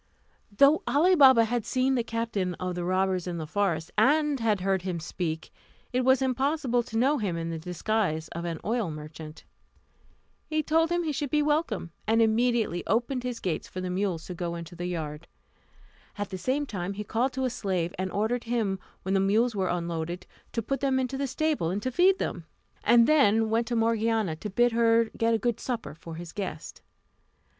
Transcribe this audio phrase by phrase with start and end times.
[0.51, 4.61] Though Ali Baba had seen the captain of the robbers in the forest, and had
[4.61, 5.53] heard him speak,
[5.93, 9.43] it was impossible to know him in the disguise of an oil merchant.
[10.47, 14.25] He told him he should be welcome, and immediately opened his gates for the mules
[14.25, 15.27] to go into the yard.
[16.17, 19.55] At the same time he called to a slave, and ordered him, when the mules
[19.55, 22.45] were unloaded, to put them into the stable, and to feed them;
[22.83, 26.81] and then went to Morgiana, to bid her get a good supper for his guest.